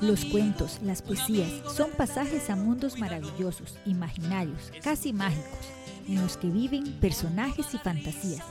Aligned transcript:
Los 0.00 0.24
cuentos, 0.24 0.78
las 0.82 1.02
poesías, 1.02 1.50
son 1.76 1.90
pasajes 1.90 2.50
a 2.50 2.56
mundos 2.56 2.98
maravillosos, 2.98 3.78
imaginarios, 3.84 4.72
casi 4.82 5.12
mágicos, 5.12 5.58
en 6.06 6.22
los 6.22 6.36
que 6.36 6.48
viven 6.48 6.92
personajes 7.00 7.74
y 7.74 7.78
fantasías. 7.78 8.44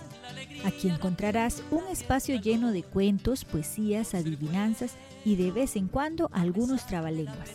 Aquí 0.65 0.89
encontrarás 0.89 1.63
un 1.71 1.87
espacio 1.91 2.39
lleno 2.39 2.71
de 2.71 2.83
cuentos, 2.83 3.45
poesías, 3.45 4.13
adivinanzas 4.13 4.95
y 5.23 5.35
de 5.35 5.51
vez 5.51 5.75
en 5.75 5.87
cuando 5.87 6.29
algunos 6.33 6.85
trabalenguas, 6.85 7.51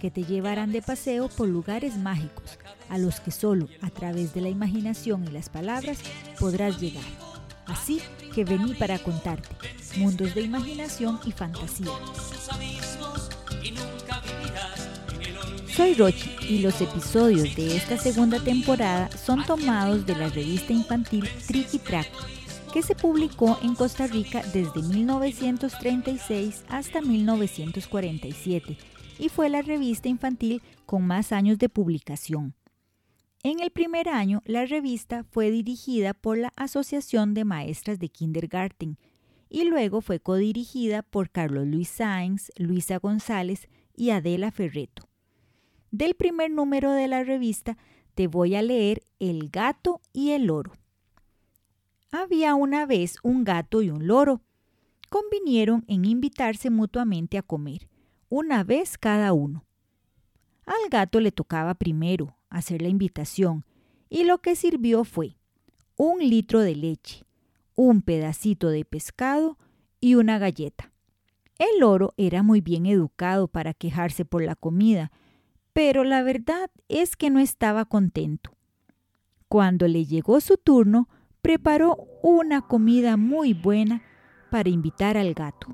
que 0.00 0.10
te 0.10 0.24
llevarán 0.24 0.72
de 0.72 0.82
paseo 0.82 1.28
por 1.28 1.48
lugares 1.48 1.96
mágicos, 1.96 2.58
a 2.88 2.98
los 2.98 3.20
que 3.20 3.30
solo 3.30 3.68
a 3.80 3.90
través 3.90 4.34
de 4.34 4.40
la 4.40 4.48
imaginación 4.48 5.24
y 5.24 5.30
las 5.30 5.48
palabras 5.48 5.98
podrás 6.38 6.80
llegar. 6.80 7.04
Así 7.70 8.00
que 8.34 8.44
vení 8.44 8.74
para 8.74 8.98
contarte 8.98 9.48
mundos 9.96 10.34
de 10.34 10.42
imaginación 10.42 11.20
y 11.24 11.32
fantasía. 11.32 11.90
Soy 15.74 15.94
Rochi 15.94 16.30
y 16.48 16.58
los 16.58 16.80
episodios 16.80 17.54
de 17.56 17.76
esta 17.76 17.96
segunda 17.96 18.40
temporada 18.40 19.08
son 19.16 19.44
tomados 19.44 20.04
de 20.04 20.16
la 20.16 20.28
revista 20.28 20.72
infantil 20.72 21.28
Tricky 21.46 21.78
Track, 21.78 22.08
que 22.72 22.82
se 22.82 22.94
publicó 22.94 23.58
en 23.62 23.74
Costa 23.74 24.06
Rica 24.06 24.42
desde 24.52 24.82
1936 24.82 26.64
hasta 26.68 27.00
1947 27.00 28.76
y 29.18 29.28
fue 29.28 29.48
la 29.48 29.62
revista 29.62 30.08
infantil 30.08 30.62
con 30.86 31.06
más 31.06 31.32
años 31.32 31.58
de 31.58 31.68
publicación. 31.68 32.54
En 33.42 33.60
el 33.60 33.70
primer 33.70 34.10
año, 34.10 34.42
la 34.44 34.66
revista 34.66 35.24
fue 35.24 35.50
dirigida 35.50 36.12
por 36.12 36.36
la 36.36 36.52
Asociación 36.56 37.32
de 37.32 37.46
Maestras 37.46 37.98
de 37.98 38.10
Kindergarten 38.10 38.98
y 39.48 39.64
luego 39.64 40.02
fue 40.02 40.20
codirigida 40.20 41.02
por 41.02 41.30
Carlos 41.30 41.66
Luis 41.66 41.88
Sáenz, 41.88 42.50
Luisa 42.56 42.98
González 42.98 43.68
y 43.96 44.10
Adela 44.10 44.50
Ferreto. 44.50 45.08
Del 45.90 46.14
primer 46.14 46.50
número 46.50 46.92
de 46.92 47.08
la 47.08 47.24
revista 47.24 47.78
te 48.14 48.26
voy 48.26 48.56
a 48.56 48.62
leer 48.62 49.04
El 49.18 49.48
gato 49.48 50.02
y 50.12 50.32
el 50.32 50.44
loro. 50.44 50.72
Había 52.12 52.54
una 52.54 52.84
vez 52.84 53.16
un 53.22 53.44
gato 53.44 53.80
y 53.80 53.88
un 53.88 54.06
loro. 54.06 54.42
Convinieron 55.08 55.84
en 55.88 56.04
invitarse 56.04 56.68
mutuamente 56.68 57.38
a 57.38 57.42
comer, 57.42 57.88
una 58.28 58.64
vez 58.64 58.98
cada 58.98 59.32
uno. 59.32 59.64
Al 60.66 60.90
gato 60.90 61.20
le 61.20 61.32
tocaba 61.32 61.74
primero, 61.74 62.36
hacer 62.50 62.82
la 62.82 62.88
invitación 62.88 63.64
y 64.08 64.24
lo 64.24 64.38
que 64.38 64.56
sirvió 64.56 65.04
fue 65.04 65.36
un 65.96 66.18
litro 66.18 66.60
de 66.60 66.74
leche, 66.74 67.24
un 67.74 68.02
pedacito 68.02 68.68
de 68.68 68.84
pescado 68.84 69.56
y 70.00 70.16
una 70.16 70.38
galleta. 70.38 70.92
El 71.58 71.80
loro 71.80 72.14
era 72.16 72.42
muy 72.42 72.60
bien 72.60 72.86
educado 72.86 73.48
para 73.48 73.74
quejarse 73.74 74.24
por 74.24 74.42
la 74.42 74.56
comida, 74.56 75.12
pero 75.72 76.04
la 76.04 76.22
verdad 76.22 76.70
es 76.88 77.16
que 77.16 77.30
no 77.30 77.38
estaba 77.38 77.84
contento. 77.84 78.50
Cuando 79.48 79.86
le 79.88 80.06
llegó 80.06 80.40
su 80.40 80.56
turno, 80.56 81.08
preparó 81.42 82.08
una 82.22 82.62
comida 82.62 83.16
muy 83.16 83.52
buena 83.52 84.02
para 84.50 84.68
invitar 84.68 85.16
al 85.16 85.34
gato. 85.34 85.68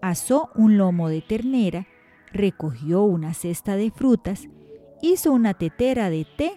Asó 0.00 0.50
un 0.54 0.78
lomo 0.78 1.08
de 1.08 1.20
ternera, 1.20 1.86
recogió 2.32 3.02
una 3.02 3.34
cesta 3.34 3.76
de 3.76 3.90
frutas 3.90 4.48
hizo 5.02 5.32
una 5.32 5.54
tetera 5.54 6.10
de 6.10 6.24
té 6.24 6.52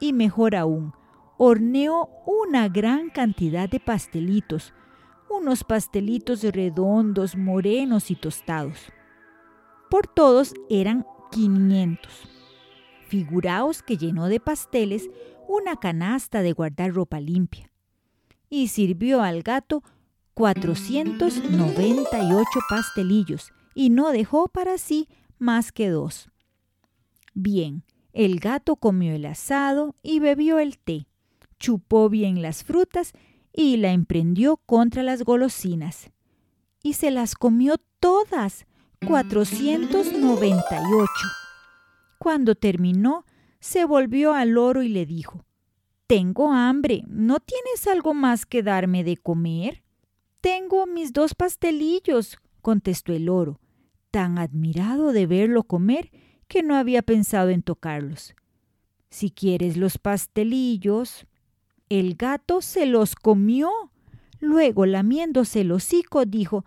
y 0.00 0.12
mejor 0.12 0.56
aún, 0.56 0.92
horneó 1.38 2.08
una 2.26 2.68
gran 2.68 3.10
cantidad 3.10 3.68
de 3.68 3.80
pastelitos, 3.80 4.72
unos 5.30 5.64
pastelitos 5.64 6.42
redondos, 6.42 7.36
morenos 7.36 8.10
y 8.10 8.16
tostados. 8.16 8.78
Por 9.90 10.06
todos 10.06 10.54
eran 10.70 11.06
500. 11.30 12.28
Figuraos 13.08 13.82
que 13.82 13.96
llenó 13.96 14.28
de 14.28 14.40
pasteles 14.40 15.08
una 15.48 15.76
canasta 15.76 16.42
de 16.42 16.52
guardar 16.52 16.92
ropa 16.94 17.20
limpia 17.20 17.70
y 18.48 18.68
sirvió 18.68 19.22
al 19.22 19.42
gato 19.42 19.82
498 20.34 22.46
pastelillos 22.68 23.52
y 23.74 23.90
no 23.90 24.10
dejó 24.10 24.48
para 24.48 24.78
sí 24.78 25.08
más 25.38 25.72
que 25.72 25.90
dos. 25.90 26.31
Bien, 27.34 27.84
el 28.12 28.40
gato 28.40 28.76
comió 28.76 29.14
el 29.14 29.26
asado 29.26 29.94
y 30.02 30.20
bebió 30.20 30.58
el 30.58 30.78
té, 30.78 31.06
chupó 31.58 32.08
bien 32.08 32.40
las 32.42 32.64
frutas 32.64 33.12
y 33.52 33.76
la 33.78 33.92
emprendió 33.92 34.58
contra 34.58 35.02
las 35.02 35.22
golosinas. 35.22 36.10
Y 36.82 36.94
se 36.94 37.10
las 37.10 37.34
comió 37.34 37.76
todas, 38.00 38.66
498. 39.06 41.06
Cuando 42.18 42.54
terminó, 42.54 43.24
se 43.60 43.84
volvió 43.84 44.34
al 44.34 44.50
loro 44.50 44.82
y 44.82 44.88
le 44.88 45.06
dijo, 45.06 45.44
Tengo 46.06 46.52
hambre, 46.52 47.04
¿no 47.06 47.38
tienes 47.40 47.86
algo 47.86 48.14
más 48.14 48.46
que 48.46 48.62
darme 48.62 49.04
de 49.04 49.16
comer? 49.16 49.82
Tengo 50.40 50.86
mis 50.86 51.12
dos 51.12 51.34
pastelillos, 51.34 52.38
contestó 52.60 53.12
el 53.12 53.26
loro, 53.26 53.60
tan 54.10 54.38
admirado 54.38 55.12
de 55.12 55.26
verlo 55.26 55.62
comer 55.62 56.10
que 56.52 56.62
no 56.62 56.76
había 56.76 57.00
pensado 57.00 57.48
en 57.48 57.62
tocarlos. 57.62 58.34
Si 59.08 59.30
quieres 59.30 59.78
los 59.78 59.96
pastelillos. 59.96 61.26
El 61.88 62.14
gato 62.14 62.60
se 62.60 62.84
los 62.84 63.14
comió. 63.14 63.70
Luego, 64.38 64.84
lamiéndose 64.84 65.62
el 65.62 65.72
hocico, 65.72 66.26
dijo 66.26 66.66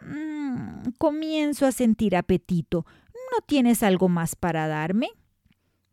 mm, 0.00 0.90
Comienzo 0.98 1.66
a 1.66 1.72
sentir 1.72 2.14
apetito. 2.14 2.86
¿No 3.32 3.44
tienes 3.44 3.82
algo 3.82 4.08
más 4.08 4.36
para 4.36 4.68
darme? 4.68 5.08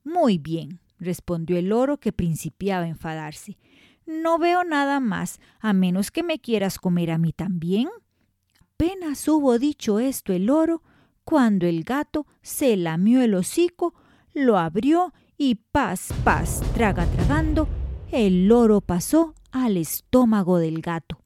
Muy 0.04 0.38
bien, 0.38 0.80
respondió 1.00 1.58
el 1.58 1.70
loro 1.70 1.98
que 1.98 2.14
principiaba 2.14 2.86
a 2.86 2.90
enfadarse. 2.90 3.58
No 4.06 4.38
veo 4.38 4.64
nada 4.64 5.00
más, 5.00 5.40
a 5.60 5.74
menos 5.74 6.12
que 6.12 6.22
me 6.22 6.38
quieras 6.38 6.78
comer 6.78 7.10
a 7.10 7.18
mí 7.18 7.34
también. 7.34 7.90
Apenas 8.62 9.28
hubo 9.28 9.58
dicho 9.58 9.98
esto 9.98 10.32
el 10.32 10.46
loro, 10.46 10.84
cuando 11.26 11.66
el 11.66 11.84
gato 11.84 12.28
se 12.44 12.78
lamió 12.78 13.22
el 13.22 13.34
hocico, 13.34 13.96
lo 14.34 14.58
abrió 14.58 15.12
y 15.38 15.56
paz, 15.56 16.14
paz, 16.24 16.62
traga 16.76 17.06
tragando, 17.08 17.68
el 18.12 18.48
loro 18.48 18.80
pasó 18.80 19.34
al 19.52 19.76
estómago 19.76 20.60
del 20.60 20.82
gato. 20.82 21.20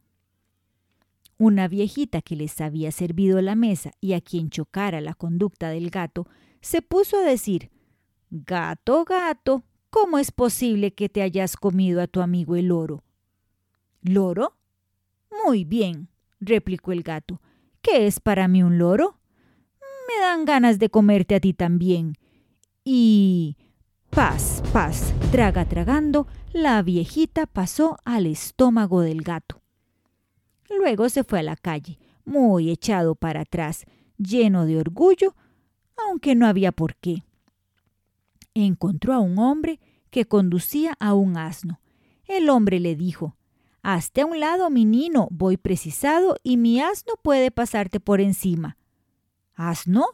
Una 1.38 1.68
viejita 1.68 2.22
que 2.22 2.36
les 2.36 2.60
había 2.62 2.92
servido 2.92 3.42
la 3.42 3.56
mesa 3.56 3.92
y 4.00 4.14
a 4.14 4.22
quien 4.22 4.50
chocara 4.50 5.02
la 5.02 5.14
conducta 5.14 5.70
del 5.70 5.90
gato, 5.90 6.28
se 6.62 6.82
puso 6.82 7.18
a 7.18 7.22
decir 7.22 7.70
Gato, 8.32 9.06
gato, 9.06 9.64
¿cómo 9.90 10.20
es 10.20 10.32
posible 10.32 10.94
que 10.94 11.10
te 11.10 11.24
hayas 11.24 11.58
comido 11.58 12.02
a 12.02 12.08
tu 12.08 12.22
amigo 12.22 12.56
el 12.56 12.68
loro? 12.68 13.04
¿Loro? 14.02 14.56
Muy 15.46 15.66
bien, 15.66 16.10
replicó 16.40 16.92
el 16.92 17.02
gato. 17.02 17.42
¿Qué 17.82 18.06
es 18.06 18.20
para 18.20 18.48
mí 18.48 18.62
un 18.62 18.78
loro? 18.78 19.19
Me 20.10 20.20
dan 20.22 20.46
ganas 20.46 20.80
de 20.80 20.90
comerte 20.90 21.36
a 21.36 21.40
ti 21.40 21.54
también. 21.54 22.16
Y... 22.84 23.58
Paz, 24.10 24.64
paz, 24.74 25.14
traga 25.32 25.66
tragando, 25.66 26.26
la 26.52 26.82
viejita 26.82 27.46
pasó 27.46 27.98
al 28.06 28.26
estómago 28.26 29.02
del 29.02 29.22
gato. 29.22 29.62
Luego 30.68 31.10
se 31.10 31.24
fue 31.24 31.40
a 31.40 31.44
la 31.44 31.56
calle, 31.56 32.00
muy 32.26 32.72
echado 32.72 33.14
para 33.14 33.42
atrás, 33.42 33.86
lleno 34.18 34.66
de 34.66 34.80
orgullo, 34.80 35.36
aunque 36.08 36.34
no 36.34 36.48
había 36.48 36.72
por 36.72 36.96
qué. 36.96 37.24
Encontró 38.56 39.14
a 39.14 39.20
un 39.20 39.38
hombre 39.38 39.80
que 40.10 40.26
conducía 40.26 40.96
a 41.00 41.14
un 41.14 41.38
asno. 41.38 41.80
El 42.26 42.50
hombre 42.50 42.80
le 42.80 42.96
dijo, 42.96 43.36
Hazte 43.84 44.22
a 44.22 44.26
un 44.26 44.40
lado, 44.40 44.72
mi 44.72 44.86
nino, 44.86 45.28
voy 45.30 45.56
precisado 45.58 46.36
y 46.42 46.58
mi 46.58 46.82
asno 46.82 47.14
puede 47.22 47.52
pasarte 47.52 48.00
por 48.00 48.22
encima. 48.22 48.79
¿Asno? 49.60 50.06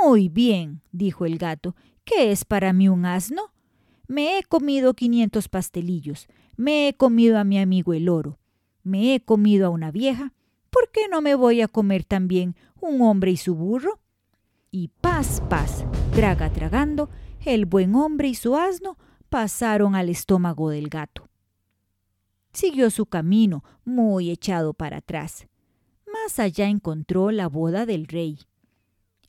Muy 0.00 0.28
bien, 0.28 0.80
dijo 0.92 1.26
el 1.26 1.38
gato. 1.38 1.74
¿Qué 2.04 2.30
es 2.30 2.44
para 2.44 2.72
mí 2.72 2.88
un 2.88 3.04
asno? 3.04 3.52
Me 4.06 4.38
he 4.38 4.44
comido 4.44 4.94
quinientos 4.94 5.48
pastelillos, 5.48 6.28
me 6.56 6.86
he 6.86 6.94
comido 6.94 7.36
a 7.36 7.42
mi 7.42 7.58
amigo 7.58 7.94
el 7.94 8.08
oro, 8.08 8.38
me 8.84 9.16
he 9.16 9.24
comido 9.24 9.66
a 9.66 9.70
una 9.70 9.90
vieja. 9.90 10.34
¿Por 10.70 10.88
qué 10.92 11.08
no 11.08 11.20
me 11.20 11.34
voy 11.34 11.62
a 11.62 11.66
comer 11.66 12.04
también 12.04 12.54
un 12.80 13.02
hombre 13.02 13.32
y 13.32 13.36
su 13.36 13.56
burro? 13.56 13.98
Y 14.70 14.86
paz, 15.00 15.42
paz, 15.50 15.84
traga 16.14 16.48
tragando, 16.52 17.10
el 17.44 17.66
buen 17.66 17.96
hombre 17.96 18.28
y 18.28 18.36
su 18.36 18.54
asno 18.54 18.96
pasaron 19.30 19.96
al 19.96 20.08
estómago 20.08 20.70
del 20.70 20.88
gato. 20.88 21.28
Siguió 22.52 22.90
su 22.90 23.06
camino, 23.06 23.64
muy 23.84 24.30
echado 24.30 24.74
para 24.74 24.98
atrás. 24.98 25.48
Más 26.06 26.38
allá 26.38 26.68
encontró 26.68 27.32
la 27.32 27.48
boda 27.48 27.84
del 27.84 28.06
rey. 28.06 28.38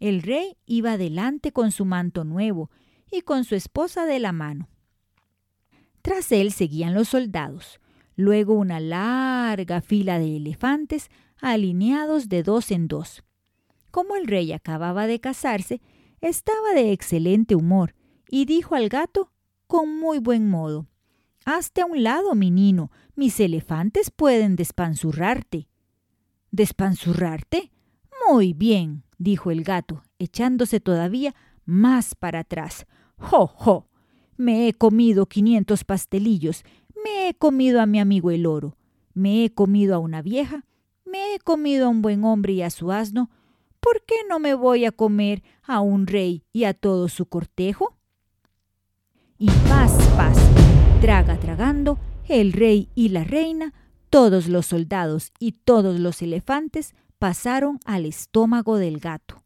El 0.01 0.23
rey 0.23 0.57
iba 0.65 0.93
adelante 0.93 1.51
con 1.51 1.71
su 1.71 1.85
manto 1.85 2.23
nuevo 2.23 2.71
y 3.11 3.21
con 3.21 3.43
su 3.43 3.53
esposa 3.53 4.07
de 4.07 4.17
la 4.17 4.31
mano. 4.31 4.67
Tras 6.01 6.31
él 6.31 6.51
seguían 6.51 6.95
los 6.95 7.09
soldados, 7.09 7.79
luego 8.15 8.55
una 8.55 8.79
larga 8.79 9.79
fila 9.79 10.17
de 10.17 10.37
elefantes 10.37 11.11
alineados 11.39 12.29
de 12.29 12.41
dos 12.41 12.71
en 12.71 12.87
dos. 12.87 13.23
Como 13.91 14.15
el 14.15 14.25
rey 14.25 14.51
acababa 14.53 15.05
de 15.05 15.19
casarse, 15.19 15.81
estaba 16.19 16.73
de 16.73 16.93
excelente 16.93 17.53
humor 17.53 17.93
y 18.27 18.45
dijo 18.45 18.73
al 18.73 18.89
gato 18.89 19.31
con 19.67 19.99
muy 19.99 20.17
buen 20.17 20.49
modo, 20.49 20.87
Hazte 21.45 21.81
a 21.81 21.85
un 21.85 22.01
lado, 22.01 22.33
mi 22.33 22.49
nino, 22.49 22.89
mis 23.15 23.39
elefantes 23.39 24.09
pueden 24.09 24.55
despanzurrarte. 24.55 25.67
¿Despanzurrarte? 26.49 27.71
Muy 28.27 28.53
bien, 28.53 29.03
dijo 29.21 29.51
el 29.51 29.63
gato, 29.63 30.03
echándose 30.17 30.79
todavía 30.79 31.35
más 31.65 32.15
para 32.15 32.39
atrás. 32.39 32.87
¡Jo, 33.17 33.47
jo! 33.47 33.87
Me 34.35 34.67
he 34.67 34.73
comido 34.73 35.27
quinientos 35.27 35.83
pastelillos, 35.83 36.63
me 37.03 37.29
he 37.29 37.35
comido 37.35 37.81
a 37.81 37.85
mi 37.85 37.99
amigo 37.99 38.31
el 38.31 38.47
oro, 38.47 38.77
me 39.13 39.45
he 39.45 39.53
comido 39.53 39.93
a 39.93 39.99
una 39.99 40.23
vieja, 40.23 40.65
me 41.05 41.35
he 41.35 41.39
comido 41.39 41.85
a 41.85 41.89
un 41.89 42.01
buen 42.01 42.23
hombre 42.23 42.53
y 42.53 42.61
a 42.63 42.71
su 42.71 42.91
asno, 42.91 43.29
¿por 43.79 44.03
qué 44.05 44.15
no 44.27 44.39
me 44.39 44.55
voy 44.55 44.85
a 44.85 44.91
comer 44.91 45.43
a 45.61 45.81
un 45.81 46.07
rey 46.07 46.43
y 46.51 46.63
a 46.63 46.73
todo 46.73 47.07
su 47.07 47.27
cortejo? 47.27 47.95
Y 49.37 49.51
paz, 49.69 49.93
paz, 50.17 50.37
traga 50.99 51.39
tragando, 51.39 51.99
el 52.27 52.53
rey 52.53 52.89
y 52.95 53.09
la 53.09 53.23
reina, 53.23 53.73
todos 54.09 54.47
los 54.47 54.65
soldados 54.65 55.31
y 55.37 55.51
todos 55.51 55.99
los 55.99 56.23
elefantes 56.23 56.95
pasaron 57.21 57.79
al 57.85 58.07
estómago 58.07 58.77
del 58.77 58.97
gato. 58.97 59.43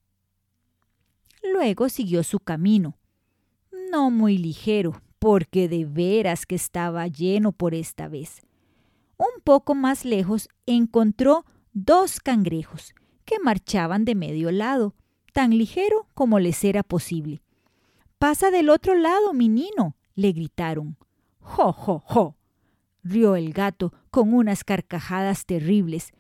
Luego 1.43 1.89
siguió 1.89 2.23
su 2.23 2.39
camino, 2.39 2.95
no 3.91 4.09
muy 4.09 4.37
ligero, 4.37 5.01
porque 5.19 5.67
de 5.67 5.83
veras 5.83 6.45
que 6.45 6.55
estaba 6.55 7.05
lleno 7.07 7.51
por 7.51 7.73
esta 7.73 8.07
vez. 8.07 8.39
Un 9.17 9.41
poco 9.43 9.75
más 9.75 10.05
lejos 10.05 10.47
encontró 10.65 11.43
dos 11.73 12.21
cangrejos 12.21 12.95
que 13.25 13.39
marchaban 13.39 14.05
de 14.05 14.15
medio 14.15 14.51
lado, 14.53 14.95
tan 15.33 15.49
ligero 15.49 16.07
como 16.13 16.39
les 16.39 16.63
era 16.63 16.81
posible. 16.81 17.41
Pasa 18.19 18.51
del 18.51 18.69
otro 18.69 18.95
lado, 18.95 19.33
mi 19.33 19.49
nino, 19.49 19.97
le 20.15 20.31
gritaron. 20.31 20.95
¡Jo, 21.39 21.73
jo, 21.73 21.99
jo! 22.05 22.37
rió 23.03 23.35
el 23.35 23.51
gato 23.51 23.91
con 24.11 24.33
unas 24.33 24.63
carcajadas 24.63 25.45
terribles. 25.45 26.13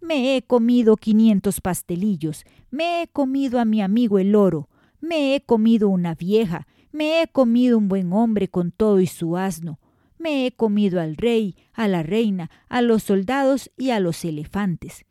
Me 0.00 0.36
he 0.36 0.42
comido 0.42 0.96
quinientos 0.96 1.60
pastelillos, 1.60 2.44
me 2.70 3.02
he 3.02 3.08
comido 3.08 3.60
a 3.60 3.64
mi 3.64 3.82
amigo 3.82 4.18
el 4.18 4.34
oro, 4.34 4.68
me 5.00 5.34
he 5.34 5.42
comido 5.42 5.88
una 5.88 6.14
vieja, 6.14 6.66
me 6.92 7.22
he 7.22 7.28
comido 7.28 7.78
un 7.78 7.88
buen 7.88 8.12
hombre 8.12 8.48
con 8.48 8.72
todo 8.72 9.00
y 9.00 9.06
su 9.06 9.36
asno, 9.36 9.78
me 10.18 10.46
he 10.46 10.52
comido 10.52 11.00
al 11.00 11.16
rey, 11.16 11.56
a 11.72 11.88
la 11.88 12.02
reina, 12.02 12.50
a 12.68 12.82
los 12.82 13.04
soldados 13.04 13.70
y 13.76 13.90
a 13.90 14.00
los 14.00 14.24
elefantes. 14.24 15.04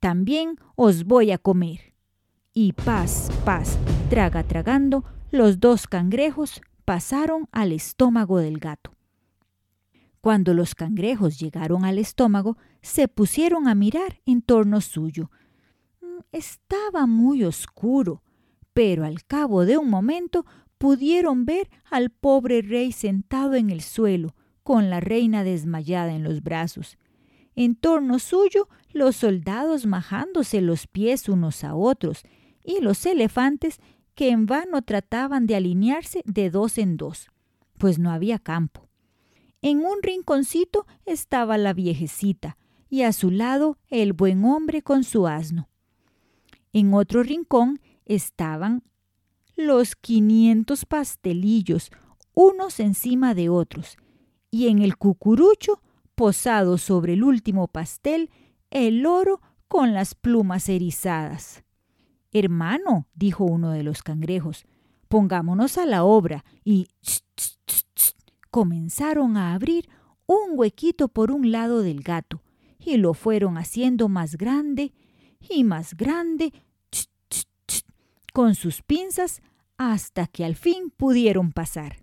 También 0.00 0.58
os 0.74 1.04
voy 1.04 1.30
a 1.30 1.38
comer. 1.38 1.94
Y 2.52 2.72
paz, 2.72 3.30
paz, 3.44 3.78
traga 4.08 4.42
tragando, 4.42 5.04
los 5.30 5.60
dos 5.60 5.86
cangrejos 5.86 6.62
pasaron 6.84 7.48
al 7.52 7.72
estómago 7.72 8.38
del 8.38 8.58
gato. 8.58 8.95
Cuando 10.26 10.54
los 10.54 10.74
cangrejos 10.74 11.38
llegaron 11.38 11.84
al 11.84 12.00
estómago, 12.00 12.58
se 12.82 13.06
pusieron 13.06 13.68
a 13.68 13.76
mirar 13.76 14.20
en 14.26 14.42
torno 14.42 14.80
suyo. 14.80 15.30
Mm, 16.00 16.18
estaba 16.32 17.06
muy 17.06 17.44
oscuro, 17.44 18.24
pero 18.72 19.04
al 19.04 19.24
cabo 19.24 19.64
de 19.64 19.78
un 19.78 19.88
momento 19.88 20.44
pudieron 20.78 21.44
ver 21.44 21.70
al 21.88 22.10
pobre 22.10 22.60
rey 22.62 22.90
sentado 22.90 23.54
en 23.54 23.70
el 23.70 23.82
suelo, 23.82 24.34
con 24.64 24.90
la 24.90 24.98
reina 24.98 25.44
desmayada 25.44 26.12
en 26.12 26.24
los 26.24 26.42
brazos. 26.42 26.98
En 27.54 27.76
torno 27.76 28.18
suyo, 28.18 28.68
los 28.92 29.14
soldados 29.14 29.86
majándose 29.86 30.60
los 30.60 30.88
pies 30.88 31.28
unos 31.28 31.62
a 31.62 31.76
otros, 31.76 32.24
y 32.64 32.80
los 32.80 33.06
elefantes 33.06 33.78
que 34.16 34.30
en 34.30 34.46
vano 34.46 34.82
trataban 34.82 35.46
de 35.46 35.54
alinearse 35.54 36.22
de 36.24 36.50
dos 36.50 36.78
en 36.78 36.96
dos, 36.96 37.28
pues 37.78 38.00
no 38.00 38.10
había 38.10 38.40
campo. 38.40 38.85
En 39.62 39.78
un 39.78 40.02
rinconcito 40.02 40.86
estaba 41.04 41.58
la 41.58 41.72
viejecita, 41.72 42.56
y 42.88 43.02
a 43.02 43.12
su 43.12 43.30
lado 43.30 43.78
el 43.88 44.12
buen 44.12 44.44
hombre 44.44 44.82
con 44.82 45.04
su 45.04 45.26
asno. 45.26 45.68
En 46.72 46.94
otro 46.94 47.22
rincón 47.22 47.80
estaban 48.04 48.82
los 49.56 49.96
quinientos 49.96 50.84
pastelillos, 50.84 51.90
unos 52.34 52.80
encima 52.80 53.34
de 53.34 53.48
otros, 53.48 53.96
y 54.50 54.68
en 54.68 54.82
el 54.82 54.96
cucurucho, 54.96 55.80
posado 56.14 56.78
sobre 56.78 57.14
el 57.14 57.24
último 57.24 57.68
pastel, 57.68 58.30
el 58.70 59.06
oro 59.06 59.40
con 59.68 59.94
las 59.94 60.14
plumas 60.14 60.68
erizadas. 60.68 61.64
Hermano, 62.32 63.08
dijo 63.14 63.44
uno 63.44 63.70
de 63.70 63.82
los 63.82 64.02
cangrejos, 64.02 64.66
pongámonos 65.08 65.78
a 65.78 65.86
la 65.86 66.04
obra 66.04 66.44
y 66.64 66.88
comenzaron 68.56 69.36
a 69.36 69.52
abrir 69.52 69.86
un 70.24 70.52
huequito 70.54 71.08
por 71.08 71.30
un 71.30 71.52
lado 71.52 71.82
del 71.82 72.00
gato 72.00 72.40
y 72.78 72.96
lo 72.96 73.12
fueron 73.12 73.58
haciendo 73.58 74.08
más 74.08 74.38
grande 74.38 74.94
y 75.46 75.62
más 75.62 75.94
grande 75.94 76.54
con 78.32 78.54
sus 78.54 78.80
pinzas 78.80 79.42
hasta 79.76 80.26
que 80.26 80.42
al 80.42 80.54
fin 80.54 80.88
pudieron 80.88 81.52
pasar. 81.52 81.98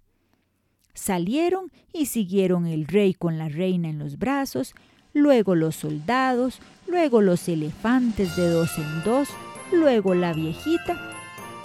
Salieron 0.94 1.72
y 1.92 2.06
siguieron 2.06 2.68
el 2.68 2.86
rey 2.86 3.16
con 3.16 3.40
la 3.40 3.50
reina 3.50 3.90
en 3.90 3.98
los 3.98 4.20
brazos, 4.20 4.76
luego 5.12 5.56
los 5.56 5.76
soldados, 5.76 6.60
luego 6.86 7.22
los 7.22 7.50
elefantes 7.50 8.36
de 8.36 8.48
dos 8.48 8.78
en 8.78 9.04
dos, 9.04 9.28
luego 9.72 10.14
la 10.14 10.34
viejita 10.34 11.02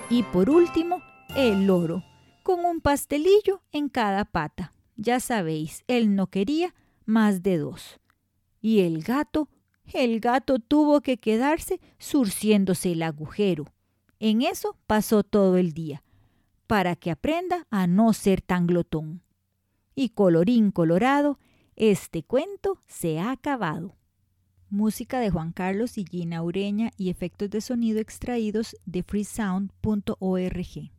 y 0.08 0.22
por 0.22 0.48
último 0.48 1.02
el 1.36 1.66
loro, 1.66 2.04
con 2.42 2.64
un 2.64 2.80
pastelillo 2.80 3.60
en 3.70 3.90
cada 3.90 4.24
pata. 4.24 4.72
Ya 4.98 5.20
sabéis, 5.20 5.84
él 5.86 6.16
no 6.16 6.26
quería 6.26 6.74
más 7.06 7.44
de 7.44 7.58
dos. 7.58 8.00
Y 8.60 8.80
el 8.80 9.04
gato, 9.04 9.48
el 9.92 10.18
gato 10.18 10.58
tuvo 10.58 11.02
que 11.02 11.18
quedarse 11.18 11.80
surciéndose 11.98 12.92
el 12.92 13.04
agujero. 13.04 13.66
En 14.18 14.42
eso 14.42 14.76
pasó 14.88 15.22
todo 15.22 15.56
el 15.56 15.72
día, 15.72 16.02
para 16.66 16.96
que 16.96 17.12
aprenda 17.12 17.64
a 17.70 17.86
no 17.86 18.12
ser 18.12 18.42
tan 18.42 18.66
glotón. 18.66 19.22
Y 19.94 20.08
colorín 20.08 20.72
colorado, 20.72 21.38
este 21.76 22.24
cuento 22.24 22.82
se 22.88 23.20
ha 23.20 23.30
acabado. 23.30 23.94
Música 24.68 25.20
de 25.20 25.30
Juan 25.30 25.52
Carlos 25.52 25.96
y 25.96 26.04
Gina 26.04 26.42
Ureña 26.42 26.90
y 26.96 27.10
efectos 27.10 27.50
de 27.50 27.60
sonido 27.60 28.00
extraídos 28.00 28.76
de 28.84 29.04
freesound.org. 29.04 30.97